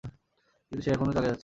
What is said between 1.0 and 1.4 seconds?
চালিয়ে যাচ্ছে।